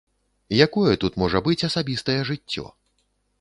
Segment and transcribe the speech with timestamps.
[0.67, 2.65] Якое тут можа быць асабістае жыццё?